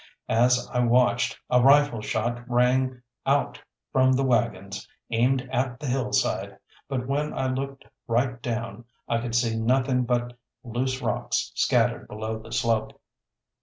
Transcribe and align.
As 0.29 0.67
I 0.73 0.79
watched, 0.79 1.39
a 1.51 1.61
rifle 1.61 2.01
shot 2.01 2.43
rang 2.49 3.03
out 3.27 3.61
from 3.91 4.11
the 4.13 4.23
waggons, 4.23 4.87
aimed 5.11 5.47
at 5.51 5.79
the 5.79 5.85
hillside, 5.85 6.57
but 6.89 7.05
when 7.07 7.35
I 7.35 7.45
looked 7.45 7.85
right 8.07 8.41
down 8.41 8.85
I 9.07 9.19
could 9.21 9.35
see 9.35 9.55
nothing 9.59 10.05
but 10.05 10.35
loose 10.63 11.03
rocks 11.03 11.51
scattered 11.53 12.07
below 12.07 12.39
the 12.39 12.51
slope. 12.51 12.99